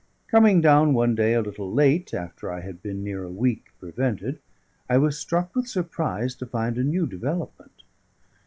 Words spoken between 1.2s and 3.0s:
a little late, after I had